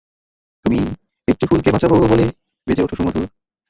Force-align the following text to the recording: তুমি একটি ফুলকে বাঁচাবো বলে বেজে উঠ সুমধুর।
তুমি 0.65 0.79
একটি 1.27 1.45
ফুলকে 1.49 1.69
বাঁচাবো 1.73 1.95
বলে 2.03 2.25
বেজে 2.67 2.83
উঠ 2.85 2.91
সুমধুর। 2.97 3.25